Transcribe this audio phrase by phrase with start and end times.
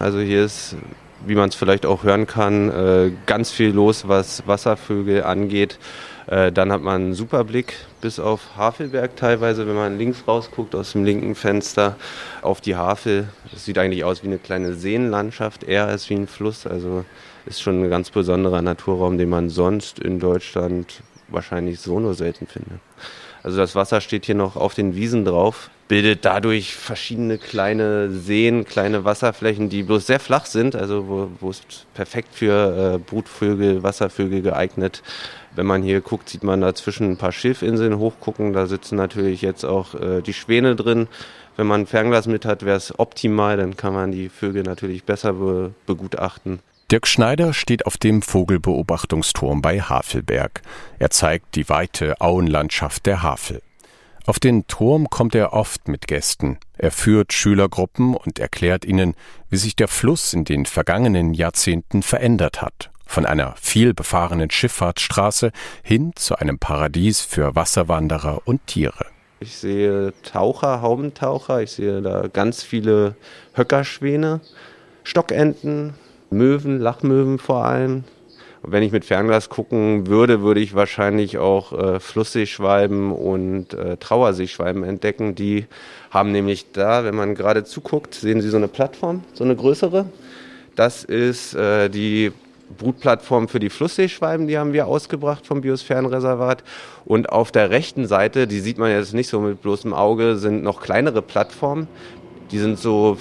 [0.00, 0.76] Also hier ist,
[1.26, 5.78] wie man es vielleicht auch hören kann, äh, ganz viel los, was Wasservögel angeht.
[6.26, 10.74] Äh, dann hat man einen super Blick bis auf Havelberg teilweise, wenn man links rausguckt
[10.74, 11.96] aus dem linken Fenster
[12.40, 13.28] auf die Havel.
[13.52, 16.66] Das sieht eigentlich aus wie eine kleine Seenlandschaft, eher als wie ein Fluss.
[16.66, 17.04] Also
[17.44, 22.46] ist schon ein ganz besonderer Naturraum, den man sonst in Deutschland wahrscheinlich so nur selten
[22.46, 22.80] findet.
[23.42, 28.64] Also das Wasser steht hier noch auf den Wiesen drauf, bildet dadurch verschiedene kleine Seen,
[28.64, 31.62] kleine Wasserflächen, die bloß sehr flach sind, also wo, wo es
[31.94, 35.02] perfekt für äh, Brutvögel, Wasservögel geeignet.
[35.54, 38.52] Wenn man hier guckt, sieht man dazwischen ein paar Schilfinseln hochgucken.
[38.52, 41.08] Da sitzen natürlich jetzt auch äh, die Schwäne drin.
[41.56, 45.04] Wenn man ein Fernglas mit hat, wäre es optimal, dann kann man die Vögel natürlich
[45.04, 46.60] besser be begutachten.
[46.90, 50.60] Dirk Schneider steht auf dem Vogelbeobachtungsturm bei Havelberg.
[50.98, 53.62] Er zeigt die weite Auenlandschaft der Havel.
[54.26, 56.58] Auf den Turm kommt er oft mit Gästen.
[56.76, 59.14] Er führt Schülergruppen und erklärt ihnen,
[59.50, 62.90] wie sich der Fluss in den vergangenen Jahrzehnten verändert hat.
[63.06, 65.52] Von einer viel befahrenen Schifffahrtsstraße
[65.84, 69.06] hin zu einem Paradies für Wasserwanderer und Tiere.
[69.38, 73.14] Ich sehe Taucher, Haubentaucher, ich sehe da ganz viele
[73.54, 74.40] Höckerschwäne,
[75.04, 75.94] Stockenten,
[76.30, 78.04] Möwen, Lachmöwen vor allem.
[78.62, 83.96] Und wenn ich mit Fernglas gucken würde, würde ich wahrscheinlich auch äh, Flussseeschwalben und äh,
[83.96, 85.34] Trauerseeschwalben entdecken.
[85.34, 85.66] Die
[86.10, 90.06] haben nämlich da, wenn man gerade zuguckt, sehen Sie so eine Plattform, so eine größere.
[90.76, 92.32] Das ist äh, die
[92.78, 96.62] Brutplattform für die Flussseeschwalben, die haben wir ausgebracht vom Biosphärenreservat.
[97.04, 100.62] Und auf der rechten Seite, die sieht man jetzt nicht so mit bloßem Auge, sind
[100.62, 101.88] noch kleinere Plattformen.
[102.52, 103.16] Die sind so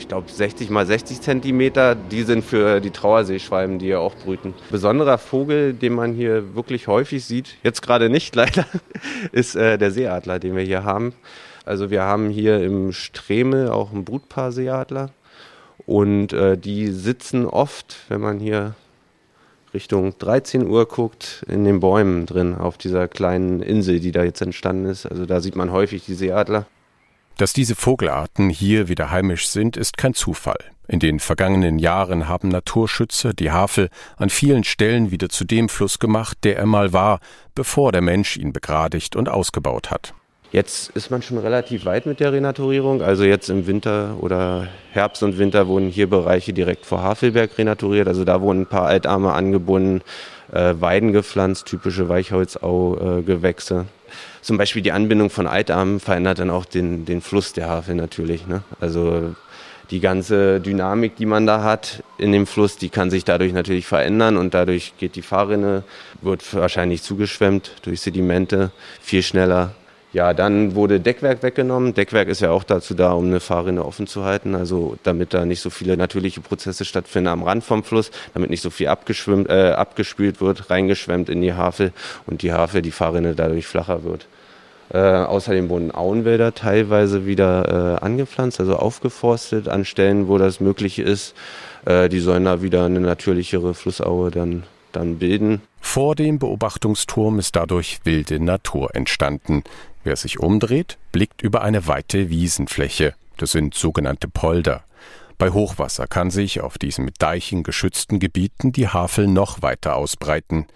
[0.00, 4.54] ich glaube 60 mal 60 Zentimeter, die sind für die Trauerseeschwalben, die hier auch brüten.
[4.70, 8.64] Besonderer Vogel, den man hier wirklich häufig sieht, jetzt gerade nicht leider,
[9.32, 11.12] ist äh, der Seeadler, den wir hier haben.
[11.66, 15.10] Also wir haben hier im Stremel auch ein Brutpaar Seeadler
[15.84, 18.74] und äh, die sitzen oft, wenn man hier
[19.74, 24.40] Richtung 13 Uhr guckt, in den Bäumen drin, auf dieser kleinen Insel, die da jetzt
[24.40, 25.06] entstanden ist.
[25.06, 26.66] Also da sieht man häufig die Seeadler.
[27.36, 30.58] Dass diese Vogelarten hier wieder heimisch sind, ist kein Zufall.
[30.88, 36.00] In den vergangenen Jahren haben Naturschützer die Havel an vielen Stellen wieder zu dem Fluss
[36.00, 37.20] gemacht, der er mal war,
[37.54, 40.14] bevor der Mensch ihn begradigt und ausgebaut hat.
[40.52, 43.02] Jetzt ist man schon relativ weit mit der Renaturierung.
[43.02, 48.08] Also jetzt im Winter oder Herbst und Winter wurden hier Bereiche direkt vor Havelberg renaturiert.
[48.08, 50.02] Also da wurden ein paar Altarme angebunden,
[50.52, 53.86] äh, Weiden gepflanzt, typische Weichholzau-Gewächse.
[54.42, 58.46] Zum Beispiel die Anbindung von Altarmen verändert dann auch den, den Fluss der Havel natürlich.
[58.46, 58.62] Ne?
[58.80, 59.34] Also
[59.90, 63.86] die ganze Dynamik, die man da hat in dem Fluss, die kann sich dadurch natürlich
[63.86, 65.82] verändern und dadurch geht die Fahrrinne,
[66.22, 69.74] wird wahrscheinlich zugeschwemmt durch Sedimente viel schneller
[70.12, 71.94] ja, dann wurde Deckwerk weggenommen.
[71.94, 75.44] Deckwerk ist ja auch dazu da, um eine Fahrrinne offen zu halten, also damit da
[75.44, 79.48] nicht so viele natürliche Prozesse stattfinden am Rand vom Fluss, damit nicht so viel abgeschwimmt,
[79.48, 81.92] äh, abgespült wird, reingeschwemmt in die Havel
[82.26, 84.26] und die Havel, die Fahrrinne dadurch flacher wird.
[84.92, 90.98] Äh, außerdem wurden Auenwälder teilweise wieder äh, angepflanzt, also aufgeforstet an Stellen, wo das möglich
[90.98, 91.36] ist.
[91.84, 95.62] Äh, die sollen da wieder eine natürlichere Flussaue dann dann bilden.
[95.80, 99.64] Vor dem Beobachtungsturm ist dadurch wilde Natur entstanden.
[100.04, 103.14] Wer sich umdreht, blickt über eine weite Wiesenfläche.
[103.36, 104.84] Das sind sogenannte Polder.
[105.38, 110.66] Bei Hochwasser kann sich auf diesen mit Deichen geschützten Gebieten die Havel noch weiter ausbreiten.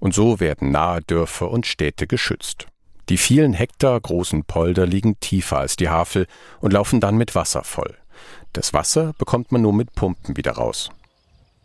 [0.00, 2.66] Und so werden nahe Dörfer und Städte geschützt.
[3.08, 6.26] Die vielen Hektar großen Polder liegen tiefer als die Havel
[6.60, 7.96] und laufen dann mit Wasser voll.
[8.52, 10.90] Das Wasser bekommt man nur mit Pumpen wieder raus.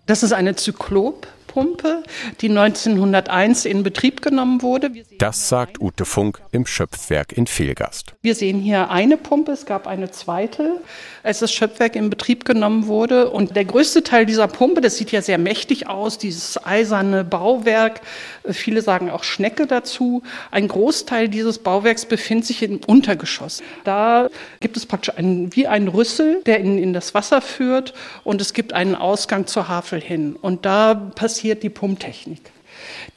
[0.06, 2.02] Das ist eine Zyklop Pumpe,
[2.42, 4.90] die 1901 in Betrieb genommen wurde.
[5.20, 8.16] Das sagt Ute Funk im Schöpfwerk in Fehlgast.
[8.24, 10.82] Wir sehen hier eine Pumpe, es gab eine zweite,
[11.22, 13.30] als das Schöpfwerk in Betrieb genommen wurde.
[13.30, 18.02] Und der größte Teil dieser Pumpe, das sieht ja sehr mächtig aus, dieses eiserne Bauwerk,
[18.50, 20.24] viele sagen auch Schnecke dazu.
[20.50, 23.62] Ein Großteil dieses Bauwerks befindet sich im Untergeschoss.
[23.84, 24.30] Da
[24.60, 28.54] gibt es praktisch einen, wie ein Rüssel, der in, in das Wasser führt und es
[28.54, 30.36] gibt einen Ausgang zur Havel hin.
[30.42, 32.40] Und da passiert passiert die Pumptechnik.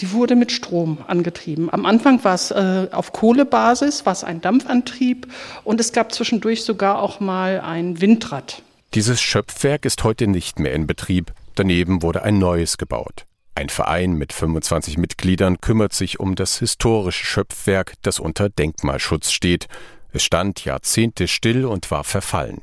[0.00, 1.72] Die wurde mit Strom angetrieben.
[1.72, 5.28] Am Anfang war es äh, auf Kohlebasis, war es ein Dampfantrieb
[5.62, 8.62] und es gab zwischendurch sogar auch mal ein Windrad.
[8.94, 11.32] Dieses Schöpfwerk ist heute nicht mehr in Betrieb.
[11.54, 13.26] Daneben wurde ein neues gebaut.
[13.54, 19.68] Ein Verein mit 25 Mitgliedern kümmert sich um das historische Schöpfwerk, das unter Denkmalschutz steht.
[20.12, 22.60] Es stand Jahrzehnte still und war verfallen.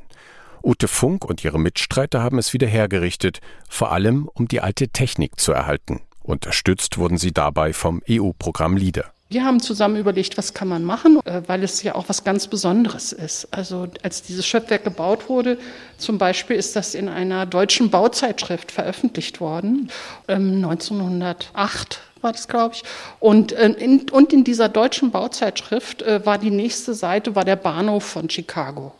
[0.63, 5.37] Ute Funk und ihre Mitstreiter haben es wieder hergerichtet, vor allem um die alte Technik
[5.37, 6.01] zu erhalten.
[6.21, 9.11] Unterstützt wurden sie dabei vom EU-Programm LIDER.
[9.27, 12.47] Wir haben zusammen überlegt, was kann man machen, äh, weil es ja auch was ganz
[12.47, 13.47] Besonderes ist.
[13.51, 15.57] Also als dieses Schöpfwerk gebaut wurde,
[15.97, 19.89] zum Beispiel ist das in einer deutschen Bauzeitschrift veröffentlicht worden,
[20.27, 22.83] 1908 ähm, war das, glaube ich.
[23.19, 27.57] Und äh, in, und in dieser deutschen Bauzeitschrift äh, war die nächste Seite, war der
[27.57, 28.93] Bahnhof von Chicago.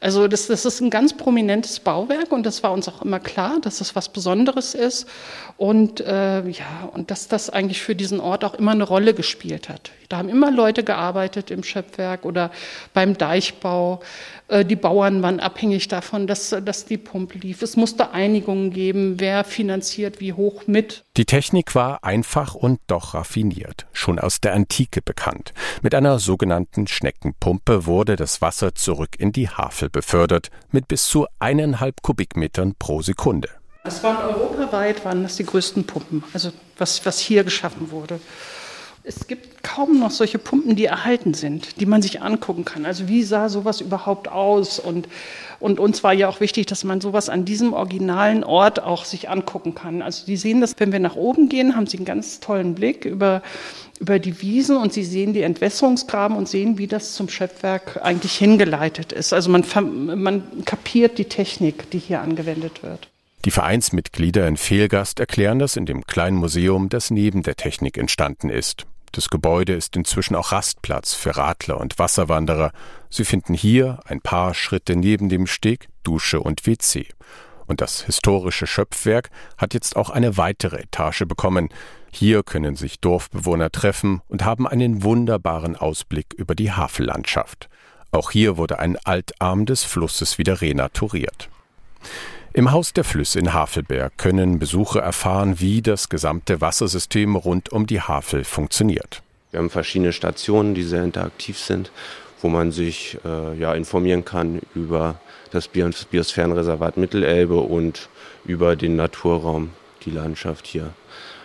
[0.00, 3.58] Also das, das ist ein ganz prominentes Bauwerk und das war uns auch immer klar,
[3.60, 5.06] dass das was Besonderes ist
[5.56, 9.70] und äh, ja und dass das eigentlich für diesen Ort auch immer eine Rolle gespielt
[9.70, 9.90] hat.
[10.08, 12.50] Da haben immer Leute gearbeitet im Schöpfwerk oder
[12.92, 14.00] beim Deichbau.
[14.48, 17.62] Äh, die Bauern waren abhängig davon, dass, dass die Pumpe lief.
[17.62, 21.04] Es musste Einigungen geben, wer finanziert wie hoch mit.
[21.16, 25.54] Die Technik war einfach und doch raffiniert, schon aus der Antike bekannt.
[25.80, 31.26] Mit einer sogenannten Schneckenpumpe wurde das Wasser zurück in die Havel befördert, mit bis zu
[31.38, 33.48] eineinhalb Kubikmetern pro Sekunde.
[33.84, 38.20] Das waren europaweit waren das die größten Pumpen, also was, was hier geschaffen wurde.
[39.08, 42.84] Es gibt kaum noch solche Pumpen, die erhalten sind, die man sich angucken kann.
[42.84, 44.80] Also wie sah sowas überhaupt aus?
[44.80, 45.06] Und,
[45.60, 49.28] und uns war ja auch wichtig, dass man sowas an diesem originalen Ort auch sich
[49.28, 50.02] angucken kann.
[50.02, 53.04] Also die sehen das, wenn wir nach oben gehen, haben sie einen ganz tollen Blick
[53.04, 53.42] über,
[54.00, 58.32] über die Wiesen und sie sehen die Entwässerungsgraben und sehen, wie das zum Schöpfwerk eigentlich
[58.32, 59.32] hingeleitet ist.
[59.32, 59.62] Also man,
[60.20, 63.08] man kapiert die Technik, die hier angewendet wird.
[63.44, 68.50] Die Vereinsmitglieder in Fehlgast erklären das in dem kleinen Museum, das neben der Technik entstanden
[68.50, 68.84] ist.
[69.16, 72.70] Das Gebäude ist inzwischen auch Rastplatz für Radler und Wasserwanderer.
[73.08, 77.08] Sie finden hier, ein paar Schritte neben dem Steg, Dusche und WC.
[77.66, 81.70] Und das historische Schöpfwerk hat jetzt auch eine weitere Etage bekommen.
[82.12, 87.70] Hier können sich Dorfbewohner treffen und haben einen wunderbaren Ausblick über die Havellandschaft.
[88.10, 91.48] Auch hier wurde ein Altarm des Flusses wieder renaturiert.
[92.56, 97.86] Im Haus der Flüsse in Havelberg können Besucher erfahren, wie das gesamte Wassersystem rund um
[97.86, 99.20] die Havel funktioniert.
[99.50, 101.90] Wir haben verschiedene Stationen, die sehr interaktiv sind,
[102.40, 105.20] wo man sich äh, ja, informieren kann über
[105.50, 108.08] das Biosphärenreservat Mittelelbe und
[108.46, 109.72] über den Naturraum,
[110.06, 110.94] die Landschaft hier.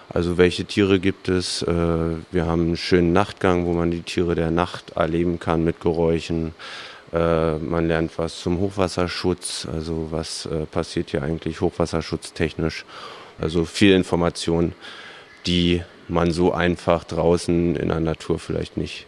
[0.07, 1.61] Also welche Tiere gibt es?
[1.61, 5.81] Äh, wir haben einen schönen Nachtgang, wo man die Tiere der Nacht erleben kann mit
[5.81, 6.53] Geräuschen.
[7.13, 12.85] Äh, man lernt was zum Hochwasserschutz, also was äh, passiert hier eigentlich hochwasserschutztechnisch.
[13.39, 14.73] Also viel Information,
[15.45, 19.07] die man so einfach draußen in der Natur vielleicht nicht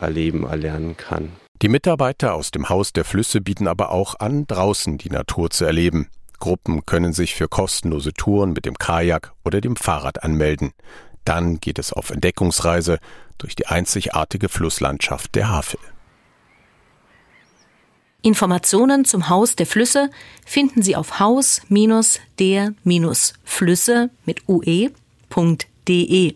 [0.00, 1.32] erleben, erlernen kann.
[1.62, 5.64] Die Mitarbeiter aus dem Haus der Flüsse bieten aber auch an, draußen die Natur zu
[5.64, 6.08] erleben.
[6.38, 10.72] Gruppen können sich für kostenlose Touren mit dem Kajak oder dem Fahrrad anmelden.
[11.24, 12.98] Dann geht es auf Entdeckungsreise
[13.38, 15.80] durch die einzigartige Flusslandschaft der Havel.
[18.26, 20.10] Informationen zum Haus der Flüsse
[20.44, 26.34] finden Sie auf haus-der-flüsse mit ue.de.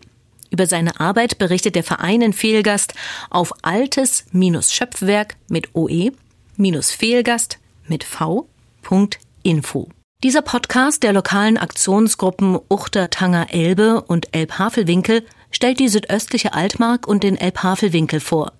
[0.49, 2.93] Über seine Arbeit berichtet der Verein in Fehlgast
[3.29, 7.59] auf altes-schöpfwerk mit oe-fehlgast
[7.89, 9.89] mit v.info.
[10.23, 17.23] Dieser Podcast der lokalen Aktionsgruppen Uchter, Tanger, Elbe und Elbhavelwinkel stellt die südöstliche Altmark und
[17.23, 18.51] den Elbhavelwinkel vor.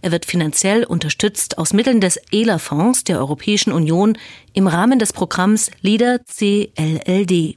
[0.00, 4.16] Er wird finanziell unterstützt aus Mitteln des ELA-Fonds der Europäischen Union
[4.52, 7.56] im Rahmen des Programms LIDER CLLD.